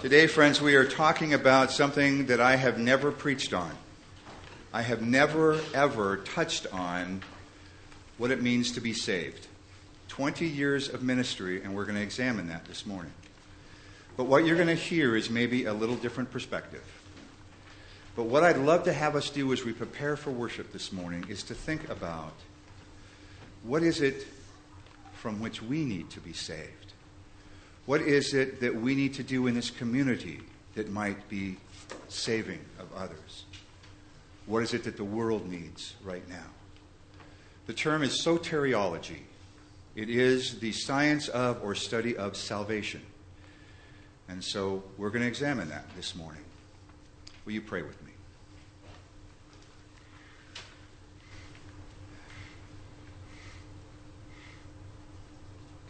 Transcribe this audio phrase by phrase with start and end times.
[0.00, 3.70] Today, friends, we are talking about something that I have never preached on.
[4.72, 7.22] I have never, ever touched on
[8.16, 9.46] what it means to be saved.
[10.08, 13.12] 20 years of ministry, and we're going to examine that this morning.
[14.16, 16.82] But what you're going to hear is maybe a little different perspective.
[18.16, 21.26] But what I'd love to have us do as we prepare for worship this morning
[21.28, 22.32] is to think about
[23.64, 24.26] what is it
[25.12, 26.79] from which we need to be saved?
[27.86, 30.40] What is it that we need to do in this community
[30.74, 31.56] that might be
[32.08, 33.44] saving of others?
[34.46, 36.46] What is it that the world needs right now?
[37.66, 39.20] The term is soteriology.
[39.94, 43.02] It is the science of or study of salvation.
[44.28, 46.42] And so we're going to examine that this morning.
[47.44, 48.09] Will you pray with me?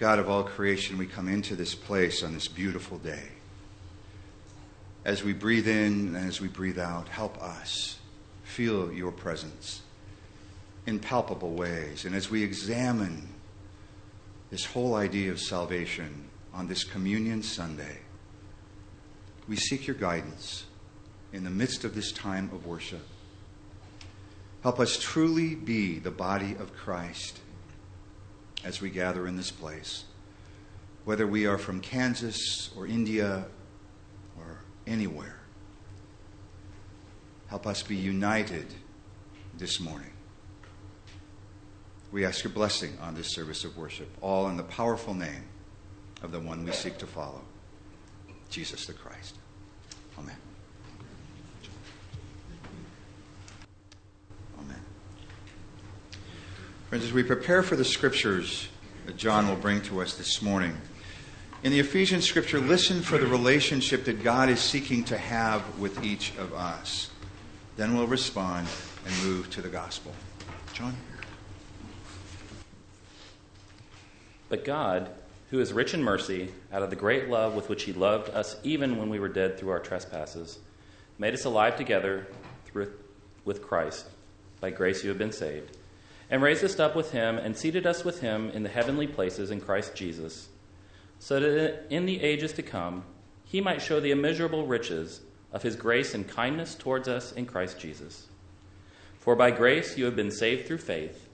[0.00, 3.28] God of all creation, we come into this place on this beautiful day.
[5.04, 7.98] As we breathe in and as we breathe out, help us
[8.42, 9.82] feel your presence
[10.86, 12.06] in palpable ways.
[12.06, 13.28] And as we examine
[14.50, 17.98] this whole idea of salvation on this Communion Sunday,
[19.48, 20.64] we seek your guidance
[21.34, 23.06] in the midst of this time of worship.
[24.62, 27.40] Help us truly be the body of Christ
[28.64, 30.04] as we gather in this place.
[31.04, 33.46] Whether we are from Kansas or India
[34.38, 35.38] or anywhere,
[37.48, 38.66] help us be united
[39.56, 40.10] this morning.
[42.12, 45.44] We ask your blessing on this service of worship, all in the powerful name
[46.22, 47.42] of the one we seek to follow,
[48.50, 49.36] Jesus the Christ.
[50.18, 50.49] Amen.
[56.90, 58.66] Friends, as we prepare for the scriptures
[59.06, 60.76] that John will bring to us this morning,
[61.62, 66.02] in the Ephesians scripture, listen for the relationship that God is seeking to have with
[66.02, 67.12] each of us.
[67.76, 68.66] Then we'll respond
[69.06, 70.12] and move to the gospel.
[70.72, 70.96] John?
[74.48, 75.10] But God,
[75.50, 78.56] who is rich in mercy, out of the great love with which He loved us
[78.64, 80.58] even when we were dead through our trespasses,
[81.18, 82.26] made us alive together
[82.64, 82.92] through,
[83.44, 84.08] with Christ.
[84.60, 85.76] By grace you have been saved
[86.30, 89.50] and raised us up with him and seated us with him in the heavenly places
[89.50, 90.48] in Christ Jesus,
[91.18, 93.02] so that in the ages to come
[93.44, 95.20] he might show the immeasurable riches
[95.52, 98.28] of his grace and kindness towards us in Christ Jesus.
[99.18, 101.28] For by grace you have been saved through faith,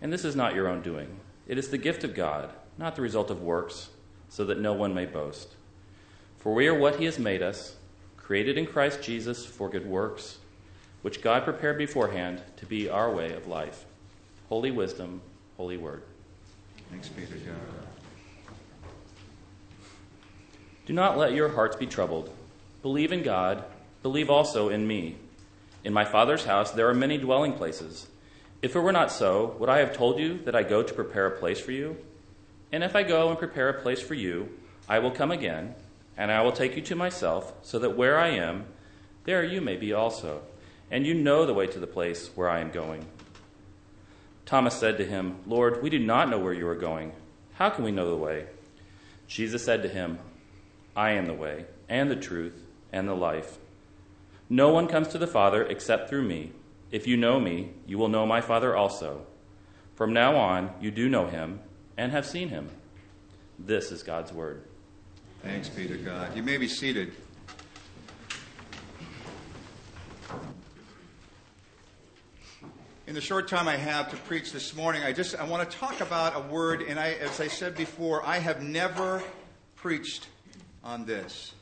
[0.00, 1.20] and this is not your own doing.
[1.46, 3.90] It is the gift of God, not the result of works,
[4.30, 5.54] so that no one may boast.
[6.38, 7.76] For we are what he has made us,
[8.16, 10.38] created in Christ Jesus for good works,
[11.02, 13.84] which God prepared beforehand to be our way of life
[14.48, 15.20] holy wisdom,
[15.56, 16.02] holy word.
[16.90, 17.56] Thanks be to God.
[20.86, 22.30] Do not let your hearts be troubled.
[22.80, 23.64] Believe in God,
[24.02, 25.16] believe also in me.
[25.84, 28.06] In my Father's house there are many dwelling places.
[28.62, 31.26] If it were not so, would I have told you that I go to prepare
[31.26, 31.96] a place for you?
[32.72, 34.48] And if I go and prepare a place for you,
[34.88, 35.74] I will come again,
[36.16, 38.64] and I will take you to myself, so that where I am,
[39.24, 40.42] there you may be also.
[40.90, 43.06] And you know the way to the place where I am going.
[44.48, 47.12] Thomas said to him, Lord, we do not know where you are going.
[47.56, 48.46] How can we know the way?
[49.26, 50.18] Jesus said to him,
[50.96, 52.54] I am the way, and the truth,
[52.90, 53.58] and the life.
[54.48, 56.52] No one comes to the Father except through me.
[56.90, 59.26] If you know me, you will know my Father also.
[59.96, 61.60] From now on, you do know him
[61.98, 62.70] and have seen him.
[63.58, 64.62] This is God's word.
[65.42, 66.34] Thanks be to God.
[66.34, 67.12] You may be seated.
[73.08, 75.78] In the short time I have to preach this morning, I just I want to
[75.78, 79.22] talk about a word, and I, as I said before, I have never
[79.76, 80.26] preached
[80.84, 81.54] on this.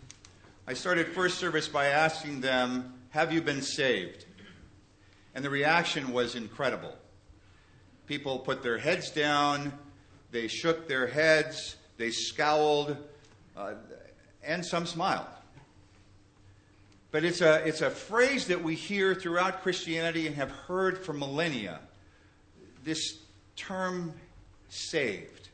[0.66, 4.26] I started first service by asking them, "Have you been saved?"
[5.36, 6.98] And the reaction was incredible.
[8.08, 9.72] People put their heads down,
[10.32, 12.96] they shook their heads, they scowled,
[13.56, 13.74] uh,
[14.42, 15.28] and some smiled.
[17.16, 21.14] But it's a, it's a phrase that we hear throughout Christianity and have heard for
[21.14, 21.80] millennia.
[22.84, 23.16] This
[23.56, 24.12] term,
[24.68, 25.48] saved.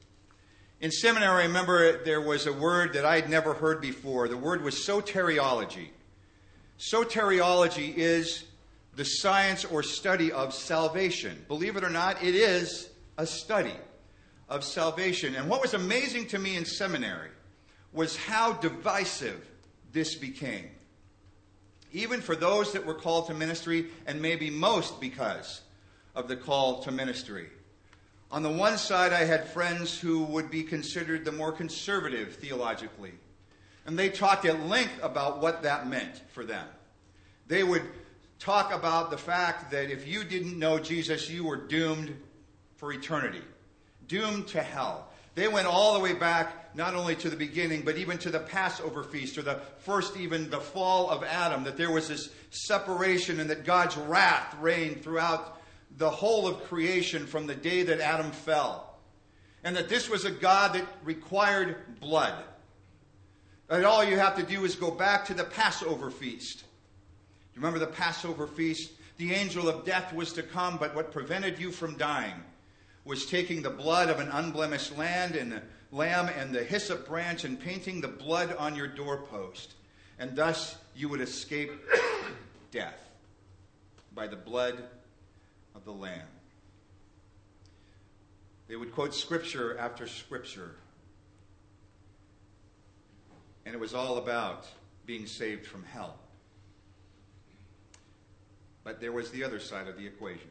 [0.80, 4.26] In seminary, I remember there was a word that I'd never heard before.
[4.26, 5.90] The word was soteriology.
[6.80, 8.42] Soteriology is
[8.96, 11.44] the science or study of salvation.
[11.46, 13.76] Believe it or not, it is a study
[14.48, 15.36] of salvation.
[15.36, 17.30] And what was amazing to me in seminary
[17.92, 19.48] was how divisive
[19.92, 20.68] this became
[21.92, 25.60] even for those that were called to ministry, and maybe most because
[26.14, 27.48] of the call to ministry.
[28.30, 33.12] On the one side, I had friends who would be considered the more conservative theologically.
[33.84, 36.66] And they talked at length about what that meant for them.
[37.46, 37.82] They would
[38.38, 42.16] talk about the fact that if you didn't know Jesus, you were doomed
[42.76, 43.42] for eternity,
[44.08, 45.11] doomed to hell.
[45.34, 48.40] They went all the way back, not only to the beginning, but even to the
[48.40, 53.40] Passover feast, or the first, even the fall of Adam, that there was this separation
[53.40, 55.60] and that God's wrath reigned throughout
[55.96, 58.98] the whole of creation from the day that Adam fell.
[59.64, 62.44] And that this was a God that required blood.
[63.70, 66.64] And all you have to do is go back to the Passover feast.
[67.54, 68.92] You remember the Passover feast?
[69.16, 72.34] The angel of death was to come, but what prevented you from dying
[73.04, 75.60] was taking the blood of an unblemished and
[75.90, 79.74] lamb and the hyssop branch and painting the blood on your doorpost.
[80.18, 81.72] And thus you would escape
[82.70, 82.98] death
[84.14, 84.84] by the blood
[85.74, 86.26] of the lamb.
[88.68, 90.76] They would quote scripture after scripture.
[93.66, 94.66] And it was all about
[95.06, 96.16] being saved from hell.
[98.84, 100.48] But there was the other side of the equation.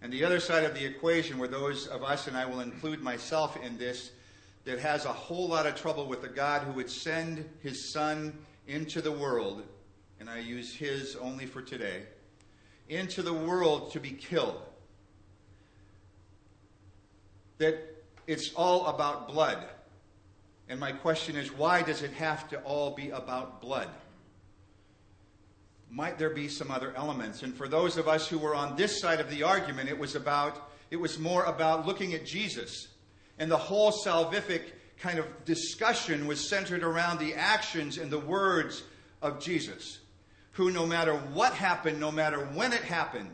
[0.00, 3.02] And the other side of the equation were those of us, and I will include
[3.02, 4.12] myself in this,
[4.64, 8.36] that has a whole lot of trouble with the God who would send his son
[8.66, 9.62] into the world,
[10.20, 12.02] and I use his only for today,
[12.88, 14.60] into the world to be killed.
[17.58, 17.78] That
[18.26, 19.64] it's all about blood.
[20.68, 23.88] And my question is, why does it have to all be about blood?
[25.90, 27.42] Might there be some other elements?
[27.42, 30.14] And for those of us who were on this side of the argument, it was
[30.14, 32.88] about it was more about looking at Jesus.
[33.38, 34.62] And the whole salvific
[34.98, 38.82] kind of discussion was centered around the actions and the words
[39.22, 40.00] of Jesus,
[40.52, 43.30] who no matter what happened, no matter when it happened,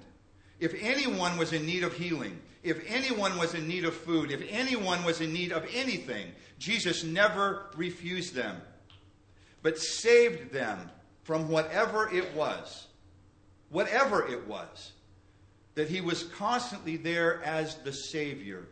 [0.61, 4.43] if anyone was in need of healing, if anyone was in need of food, if
[4.49, 8.61] anyone was in need of anything, Jesus never refused them,
[9.63, 10.91] but saved them
[11.25, 12.87] from whatever it was,
[13.71, 14.93] whatever it was,
[15.75, 18.69] that he was constantly there as the Savior.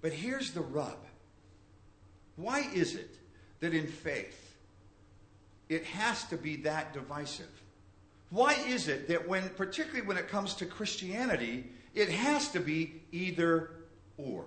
[0.00, 0.96] But here's the rub
[2.36, 3.18] why is it
[3.60, 4.56] that in faith
[5.68, 7.50] it has to be that divisive?
[8.30, 13.02] Why is it that when, particularly when it comes to Christianity, it has to be
[13.12, 13.72] either
[14.16, 14.44] or?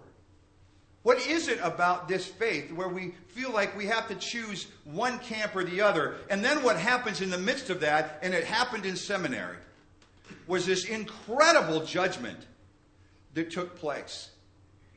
[1.04, 5.20] What is it about this faith where we feel like we have to choose one
[5.20, 6.16] camp or the other?
[6.30, 9.58] And then what happens in the midst of that, and it happened in seminary,
[10.48, 12.40] was this incredible judgment
[13.34, 14.30] that took place.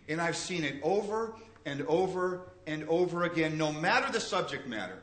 [0.09, 5.03] And I've seen it over and over and over again, no matter the subject matter,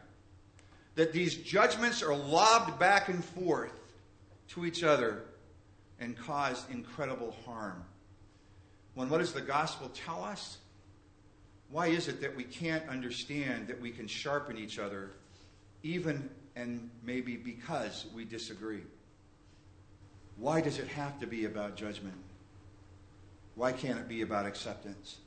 [0.96, 3.74] that these judgments are lobbed back and forth
[4.50, 5.24] to each other
[6.00, 7.84] and cause incredible harm.
[8.94, 10.60] When what does the gospel tell us?
[11.74, 15.10] Why is it that we can't understand that we can sharpen each other,
[15.82, 18.84] even and maybe because we disagree?
[20.38, 22.14] Why does it have to be about judgment?
[23.56, 25.18] Why can't it be about acceptance?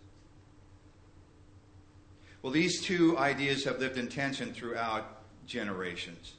[2.42, 6.34] Well, these two ideas have lived in tension throughout generations.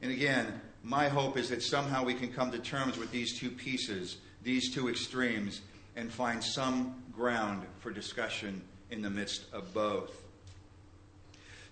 [0.00, 3.50] And again, my hope is that somehow we can come to terms with these two
[3.50, 5.60] pieces, these two extremes,
[5.94, 10.12] and find some ground for discussion in the midst of both.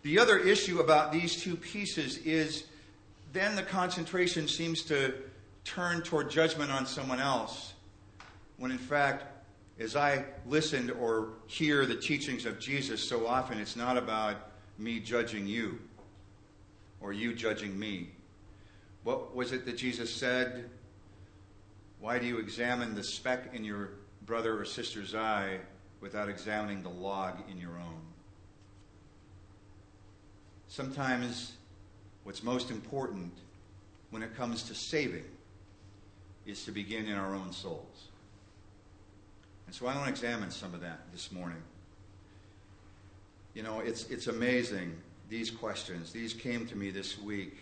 [0.02, 2.64] The other issue about these two pieces is
[3.32, 5.14] then the concentration seems to
[5.64, 7.72] turn toward judgment on someone else,
[8.58, 9.24] when in fact,
[9.78, 14.36] as I listened or hear the teachings of Jesus so often, it's not about
[14.78, 15.78] me judging you
[17.00, 18.10] or you judging me.
[19.02, 20.70] What was it that Jesus said?
[21.98, 23.90] Why do you examine the speck in your
[24.26, 25.58] brother or sister's eye
[26.04, 28.02] without examining the log in your own.
[30.68, 31.54] Sometimes
[32.24, 33.32] what's most important
[34.10, 35.24] when it comes to saving
[36.44, 38.08] is to begin in our own souls.
[39.64, 41.62] And so I want to examine some of that this morning.
[43.54, 44.94] You know, it's, it's amazing,
[45.30, 46.12] these questions.
[46.12, 47.56] These came to me this week.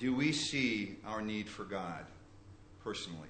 [0.00, 2.04] Do we see our need for God
[2.82, 3.28] personally?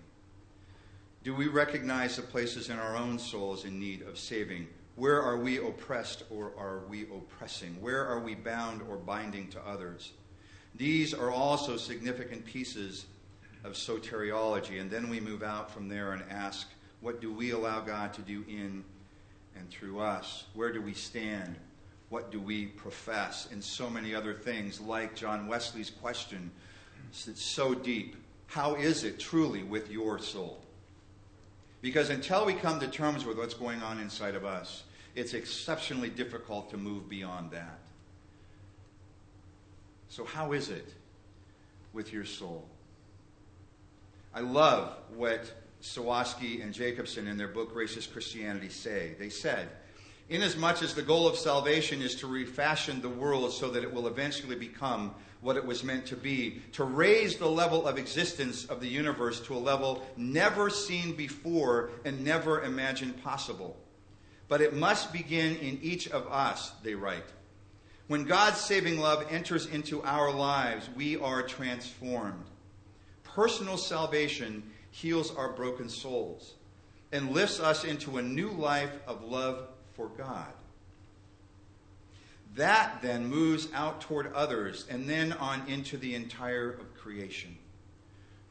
[1.27, 4.69] Do we recognize the places in our own souls in need of saving?
[4.95, 7.81] Where are we oppressed or are we oppressing?
[7.81, 10.13] Where are we bound or binding to others?
[10.77, 13.07] These are also significant pieces
[13.65, 14.81] of soteriology.
[14.81, 16.69] And then we move out from there and ask,
[17.01, 18.85] what do we allow God to do in
[19.57, 20.45] and through us?
[20.55, 21.57] Where do we stand?
[22.09, 23.49] What do we profess?
[23.51, 26.53] And so many other things, like John Wesley's question.
[27.11, 28.15] It's so deep.
[28.47, 30.63] How is it truly with your soul?
[31.83, 36.11] Because until we come to terms with what's going on inside of us, it's exceptionally
[36.11, 37.79] difficult to move beyond that.
[40.09, 40.93] So, how is it
[41.93, 42.69] with your soul?
[44.35, 45.51] I love what
[45.83, 49.15] Sawatsky and Jacobsen in their book Gracious Christianity say.
[49.19, 49.69] They said,
[50.29, 54.09] Inasmuch as the goal of salvation is to refashion the world so that it will
[54.09, 58.81] eventually become what it was meant to be, to raise the level of existence of
[58.81, 63.77] the universe to a level never seen before and never imagined possible.
[64.49, 67.27] But it must begin in each of us, they write.
[68.09, 72.47] When God's saving love enters into our lives, we are transformed.
[73.23, 76.55] Personal salvation heals our broken souls
[77.13, 80.53] and lifts us into a new life of love for God.
[82.55, 87.57] That then moves out toward others and then on into the entire of creation.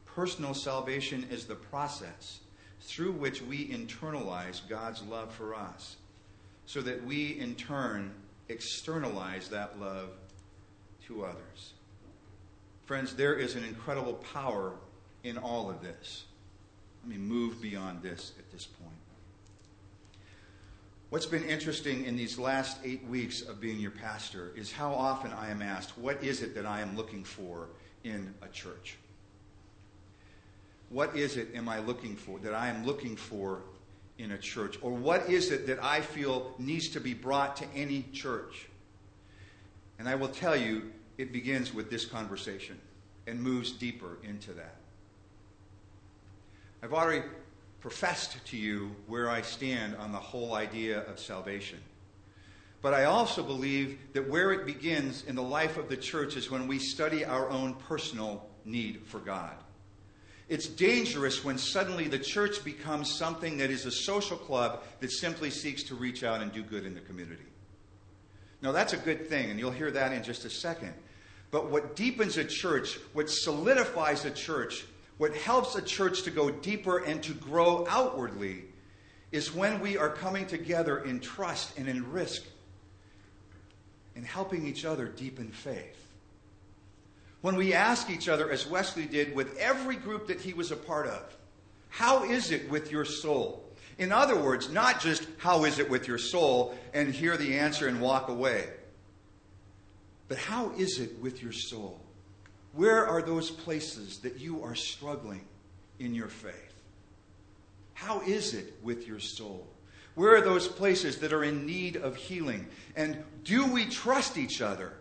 [0.04, 2.40] Personal salvation is the process
[2.80, 5.96] through which we internalize God's love for us
[6.66, 8.12] so that we in turn
[8.48, 10.10] externalize that love
[11.06, 11.72] to others.
[12.84, 14.74] Friends, there is an incredible power
[15.24, 16.24] in all of this.
[17.02, 18.75] Let me move beyond this at this point.
[21.08, 25.32] What's been interesting in these last eight weeks of being your pastor is how often
[25.32, 27.68] I am asked, What is it that I am looking for
[28.02, 28.96] in a church?
[30.90, 33.62] What is it am I looking for that I am looking for
[34.18, 34.78] in a church?
[34.82, 38.68] Or what is it that I feel needs to be brought to any church?
[40.00, 42.80] And I will tell you, it begins with this conversation
[43.28, 44.76] and moves deeper into that.
[46.82, 47.22] I've already
[47.86, 51.78] professed to you where I stand on the whole idea of salvation.
[52.82, 56.50] But I also believe that where it begins in the life of the church is
[56.50, 59.52] when we study our own personal need for God.
[60.48, 65.50] It's dangerous when suddenly the church becomes something that is a social club that simply
[65.50, 67.46] seeks to reach out and do good in the community.
[68.62, 70.92] Now, that's a good thing, and you'll hear that in just a second.
[71.52, 74.86] But what deepens a church, what solidifies a church,
[75.18, 78.64] what helps a church to go deeper and to grow outwardly
[79.32, 82.42] is when we are coming together in trust and in risk
[84.14, 86.06] and helping each other deepen faith.
[87.42, 90.76] When we ask each other, as Wesley did with every group that he was a
[90.76, 91.36] part of,
[91.88, 93.62] how is it with your soul?
[93.98, 97.88] In other words, not just how is it with your soul and hear the answer
[97.88, 98.68] and walk away,
[100.28, 102.00] but how is it with your soul?
[102.76, 105.46] Where are those places that you are struggling
[105.98, 106.52] in your faith?
[107.94, 109.66] How is it with your soul?
[110.14, 112.68] Where are those places that are in need of healing?
[112.94, 114.92] And do we trust each other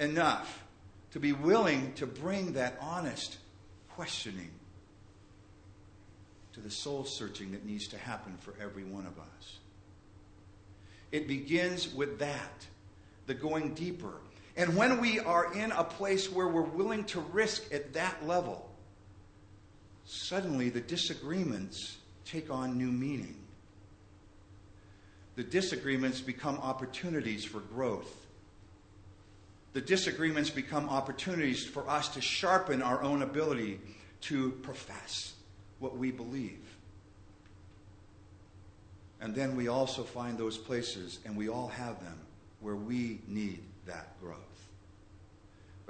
[0.00, 0.64] enough
[1.12, 3.38] to be willing to bring that honest
[3.90, 4.50] questioning
[6.54, 9.58] to the soul searching that needs to happen for every one of us?
[11.12, 12.66] It begins with that,
[13.26, 14.14] the going deeper,
[14.60, 18.70] and when we are in a place where we're willing to risk at that level,
[20.04, 23.36] suddenly the disagreements take on new meaning.
[25.36, 28.14] The disagreements become opportunities for growth.
[29.72, 33.80] The disagreements become opportunities for us to sharpen our own ability
[34.22, 35.32] to profess
[35.78, 36.60] what we believe.
[39.22, 42.18] And then we also find those places, and we all have them,
[42.60, 44.49] where we need that growth.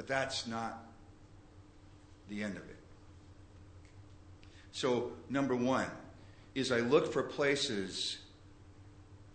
[0.01, 0.83] But that's not
[2.31, 2.77] the end of it.
[4.73, 5.91] So, number one
[6.55, 8.17] is I look for places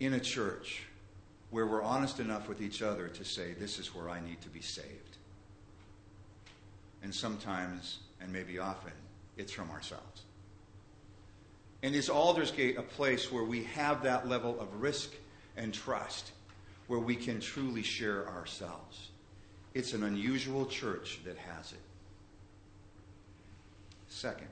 [0.00, 0.82] in a church
[1.50, 4.48] where we're honest enough with each other to say, This is where I need to
[4.48, 5.18] be saved.
[7.00, 8.90] And sometimes, and maybe often,
[9.36, 10.22] it's from ourselves.
[11.84, 15.12] And is Aldersgate a place where we have that level of risk
[15.56, 16.32] and trust
[16.88, 19.10] where we can truly share ourselves.
[19.76, 21.78] It's an unusual church that has it.
[24.08, 24.48] Second,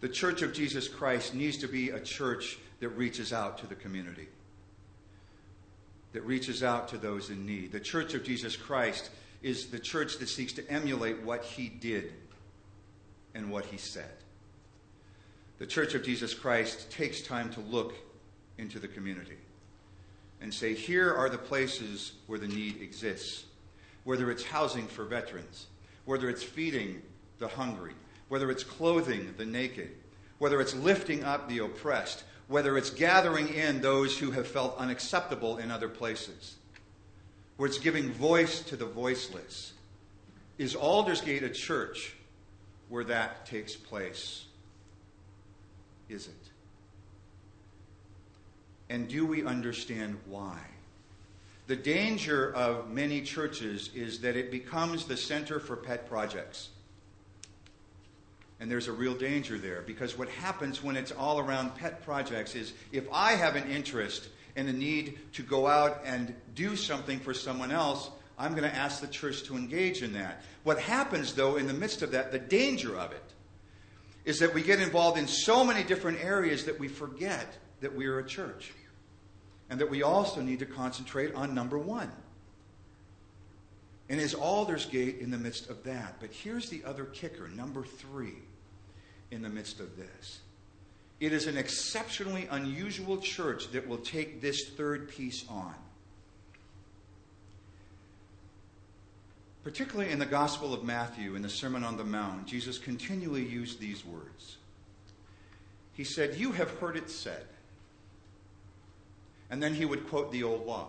[0.00, 3.74] the Church of Jesus Christ needs to be a church that reaches out to the
[3.74, 4.26] community,
[6.14, 7.72] that reaches out to those in need.
[7.72, 9.10] The Church of Jesus Christ
[9.42, 12.14] is the church that seeks to emulate what he did
[13.34, 14.14] and what he said.
[15.58, 17.92] The Church of Jesus Christ takes time to look
[18.56, 19.36] into the community
[20.40, 23.44] and say, here are the places where the need exists.
[24.04, 25.66] Whether it's housing for veterans,
[26.04, 27.02] whether it's feeding
[27.38, 27.94] the hungry,
[28.28, 29.90] whether it's clothing the naked,
[30.38, 35.58] whether it's lifting up the oppressed, whether it's gathering in those who have felt unacceptable
[35.58, 36.56] in other places,
[37.56, 39.74] where it's giving voice to the voiceless.
[40.56, 42.14] Is Aldersgate a church
[42.88, 44.46] where that takes place?
[46.08, 46.39] Is it?
[48.90, 50.58] And do we understand why?
[51.68, 56.70] The danger of many churches is that it becomes the center for pet projects.
[58.58, 62.56] And there's a real danger there because what happens when it's all around pet projects
[62.56, 67.20] is if I have an interest and a need to go out and do something
[67.20, 70.42] for someone else, I'm going to ask the church to engage in that.
[70.64, 73.22] What happens, though, in the midst of that, the danger of it,
[74.24, 78.06] is that we get involved in so many different areas that we forget that we
[78.06, 78.72] are a church.
[79.70, 82.10] And that we also need to concentrate on number one.
[84.10, 86.16] And is Aldersgate in the midst of that?
[86.20, 88.34] But here's the other kicker, number three
[89.30, 90.40] in the midst of this.
[91.20, 95.74] It is an exceptionally unusual church that will take this third piece on.
[99.62, 103.78] Particularly in the Gospel of Matthew, in the Sermon on the Mount, Jesus continually used
[103.78, 104.56] these words.
[105.92, 107.44] He said, You have heard it said.
[109.50, 110.88] And then he would quote the old law.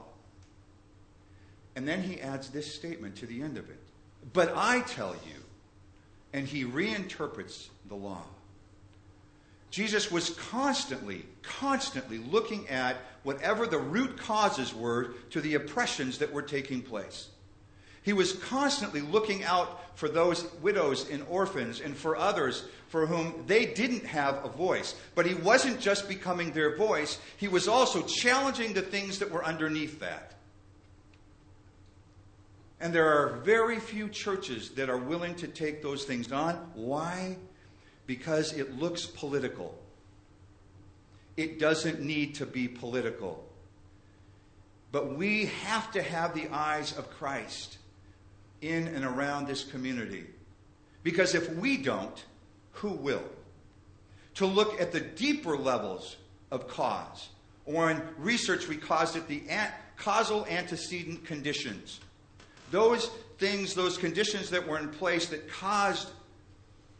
[1.75, 3.79] And then he adds this statement to the end of it.
[4.33, 5.41] But I tell you,
[6.33, 8.23] and he reinterprets the law.
[9.71, 16.31] Jesus was constantly, constantly looking at whatever the root causes were to the oppressions that
[16.31, 17.29] were taking place.
[18.03, 23.43] He was constantly looking out for those widows and orphans and for others for whom
[23.45, 24.95] they didn't have a voice.
[25.15, 29.45] But he wasn't just becoming their voice, he was also challenging the things that were
[29.45, 30.33] underneath that.
[32.79, 36.55] And there are very few churches that are willing to take those things on.
[36.73, 37.37] Why?
[38.07, 39.77] Because it looks political.
[41.37, 43.47] It doesn't need to be political.
[44.91, 47.77] But we have to have the eyes of Christ
[48.61, 50.25] in and around this community.
[51.03, 52.25] Because if we don't,
[52.73, 53.23] who will?
[54.35, 56.17] To look at the deeper levels
[56.51, 57.29] of cause,
[57.65, 59.43] or in research we caused it the
[59.97, 61.99] causal antecedent conditions
[62.71, 63.07] those
[63.37, 66.09] things, those conditions that were in place that caused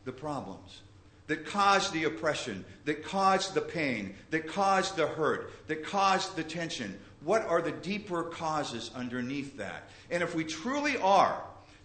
[0.06, 0.82] the problems,
[1.28, 6.44] that caused the oppression, that caused the pain, that caused the hurt, that caused the
[6.44, 7.00] tension.
[7.24, 9.90] What are the deeper causes underneath that?
[10.10, 11.42] And if we truly are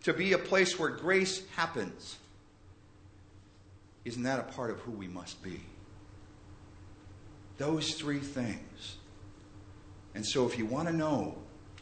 [0.06, 2.16] to be a place where grace happens,
[4.04, 5.60] isn't that a part of who we must be?
[7.58, 8.98] Those three things.
[10.14, 11.36] And so, if you want to know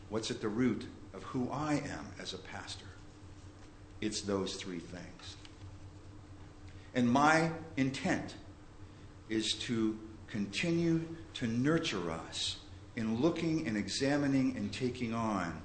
[0.09, 2.87] what's at the root of who I am as a pastor.
[4.01, 5.37] It's those three things.
[6.95, 8.37] And my intent
[9.29, 12.57] is to continue to nurture us
[12.97, 15.61] in looking and examining and taking on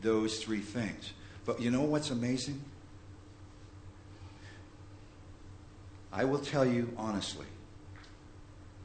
[0.00, 1.12] those three things.
[1.48, 2.62] But you know what's amazing?
[6.12, 7.46] I will tell you honestly,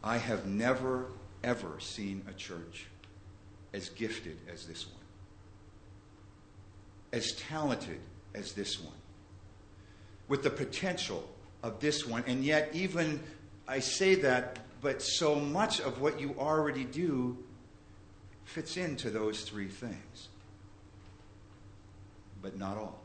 [0.01, 1.07] I have never,
[1.43, 2.85] ever seen a church
[3.73, 5.03] as gifted as this one
[7.11, 7.99] as talented
[8.33, 8.95] as this one,
[10.29, 11.29] with the potential
[11.61, 12.23] of this one.
[12.27, 13.19] And yet, even
[13.67, 17.37] I say that, but so much of what you already do
[18.45, 20.29] fits into those three things,
[22.43, 22.99] but not all.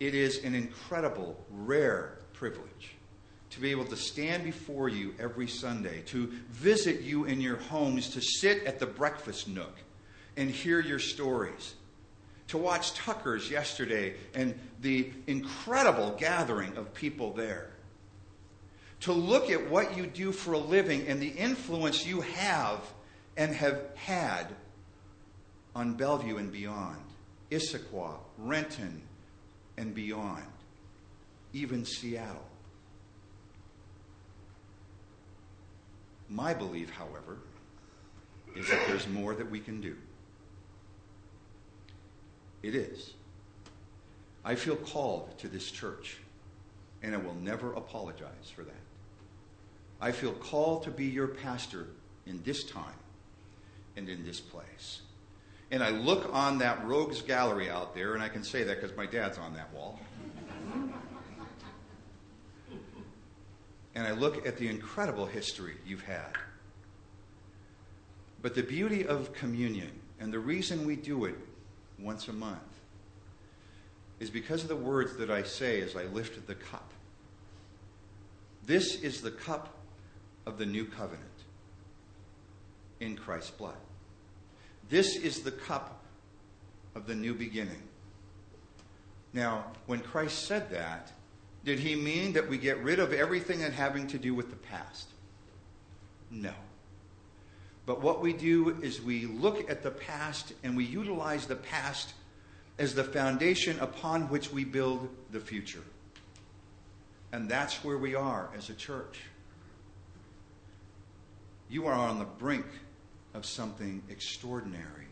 [0.00, 2.96] It is an incredible, rare privilege
[3.50, 8.08] to be able to stand before you every Sunday, to visit you in your homes,
[8.10, 9.76] to sit at the breakfast nook
[10.36, 11.74] and hear your stories.
[12.48, 17.70] To watch Tucker's yesterday and the incredible gathering of people there.
[19.02, 22.80] To look at what you do for a living and the influence you have
[23.36, 24.48] and have had
[25.74, 27.02] on Bellevue and beyond,
[27.50, 29.02] Issaquah, Renton,
[29.76, 30.44] and beyond,
[31.52, 32.46] even Seattle.
[36.28, 37.38] My belief, however,
[38.56, 39.96] is that there's more that we can do.
[42.62, 43.12] It is.
[44.44, 46.18] I feel called to this church,
[47.02, 48.72] and I will never apologize for that.
[50.00, 51.86] I feel called to be your pastor
[52.26, 52.98] in this time
[53.96, 55.00] and in this place.
[55.74, 58.96] And I look on that rogues gallery out there, and I can say that because
[58.96, 59.98] my dad's on that wall.
[63.96, 66.36] and I look at the incredible history you've had.
[68.40, 71.34] But the beauty of communion and the reason we do it
[71.98, 72.60] once a month
[74.20, 76.88] is because of the words that I say as I lift the cup.
[78.64, 79.74] This is the cup
[80.46, 81.24] of the new covenant
[83.00, 83.74] in Christ's blood.
[84.88, 86.04] This is the cup
[86.94, 87.82] of the new beginning.
[89.32, 91.12] Now, when Christ said that,
[91.64, 94.56] did he mean that we get rid of everything that having to do with the
[94.56, 95.08] past?
[96.30, 96.52] No.
[97.86, 102.14] But what we do is we look at the past and we utilize the past
[102.78, 105.82] as the foundation upon which we build the future.
[107.32, 109.22] And that's where we are as a church.
[111.68, 112.66] You are on the brink
[113.34, 115.06] of something extraordinary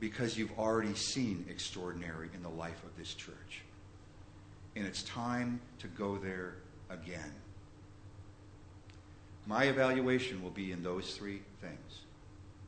[0.00, 3.62] because you've already seen extraordinary in the life of this church.
[4.74, 6.56] And it's time to go there
[6.90, 7.32] again.
[9.46, 12.00] My evaluation will be in those three things.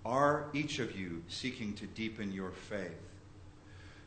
[0.04, 2.92] Are each of you seeking to deepen your faith?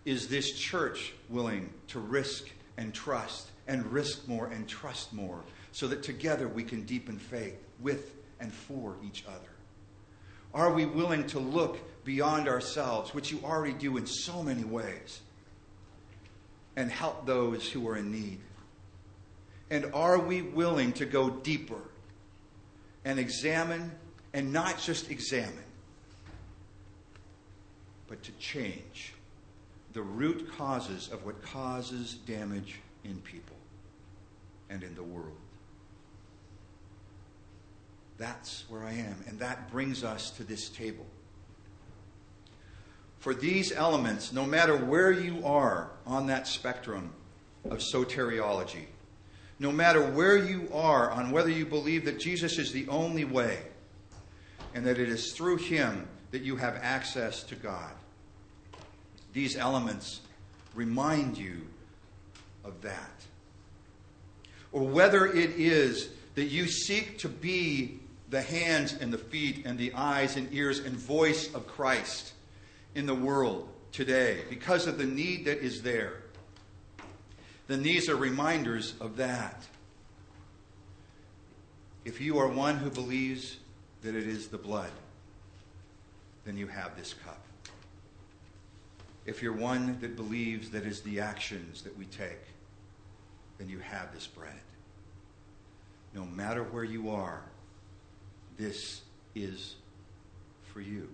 [0.05, 5.87] Is this church willing to risk and trust and risk more and trust more so
[5.87, 9.56] that together we can deepen faith with and for each other?
[10.53, 15.21] Are we willing to look beyond ourselves, which you already do in so many ways,
[16.75, 18.39] and help those who are in need?
[19.69, 21.81] And are we willing to go deeper
[23.03, 23.91] and examine,
[24.33, 25.63] and not just examine,
[28.07, 29.13] but to change
[29.93, 33.57] the root causes of what causes damage in people
[34.69, 35.35] and in the world?
[38.17, 39.23] That's where I am.
[39.27, 41.05] And that brings us to this table.
[43.19, 47.11] For these elements, no matter where you are on that spectrum
[47.65, 48.85] of soteriology,
[49.59, 53.59] no matter where you are on whether you believe that Jesus is the only way
[54.73, 57.91] and that it is through him that you have access to God,
[59.33, 60.21] these elements
[60.75, 61.61] remind you
[62.63, 63.11] of that.
[64.71, 69.77] Or whether it is that you seek to be the hands and the feet and
[69.77, 72.33] the eyes and ears and voice of Christ
[72.95, 76.13] in the world today because of the need that is there,
[77.67, 79.63] then these are reminders of that.
[82.05, 83.57] If you are one who believes
[84.01, 84.91] that it is the blood,
[86.45, 87.41] then you have this cup.
[89.25, 92.39] If you're one that believes that is the actions that we take,
[93.57, 94.53] then you have this bread.
[96.13, 97.41] No matter where you are,
[98.57, 99.01] this
[99.35, 99.75] is
[100.73, 101.09] for you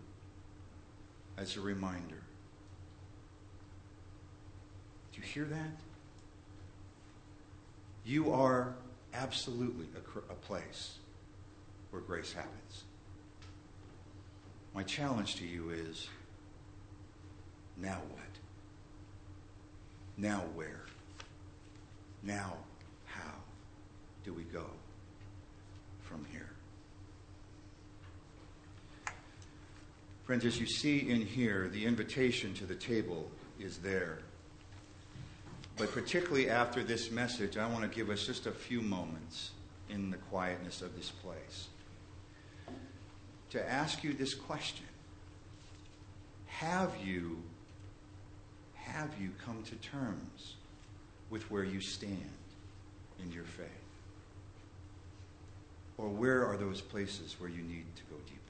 [1.38, 2.22] as a reminder.
[5.12, 5.80] Do you hear that?
[8.06, 8.76] You are
[9.14, 10.98] absolutely a, a, place
[11.92, 12.84] where grace happens.
[14.74, 16.08] My challenge to you is
[17.78, 18.24] now what?
[20.18, 20.86] Now where?
[22.24, 22.58] Now
[23.06, 23.36] how
[24.26, 24.66] do we go
[26.02, 26.50] from here?
[30.26, 34.20] Friends, as you see in here, the invitation to the table is there.
[35.78, 39.52] But particularly after this message, I want to give us just a few moments
[39.90, 41.68] in the quietness of this place
[43.54, 44.86] to ask you this question
[46.48, 47.38] Have you,
[48.76, 50.56] have you come to terms
[51.30, 52.32] with where you stand
[53.24, 53.68] in your faith?
[55.98, 58.43] Or where are those places where you need to go deeper?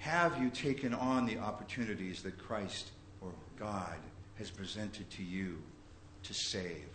[0.00, 3.96] Have you taken on the opportunities that Christ or God
[4.38, 5.58] has presented to you
[6.22, 6.88] to save?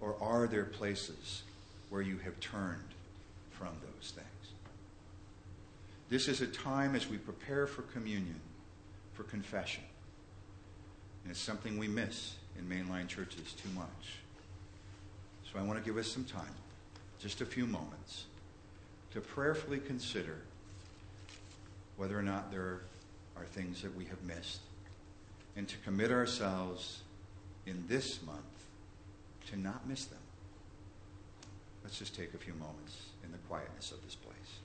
[0.00, 1.44] Or are there places
[1.88, 2.82] where you have turned
[3.52, 4.26] from those things?
[6.08, 8.40] This is a time as we prepare for communion,
[9.12, 9.84] for confession.
[11.22, 14.16] And it's something we miss in mainline churches too much.
[15.44, 16.54] So I want to give us some time,
[17.20, 18.24] just a few moments,
[19.12, 20.38] to prayerfully consider
[22.02, 22.80] whether or not there
[23.36, 24.58] are things that we have missed,
[25.54, 27.02] and to commit ourselves
[27.64, 28.40] in this month
[29.48, 30.18] to not miss them.
[31.84, 34.61] Let's just take a few moments in the quietness of this place.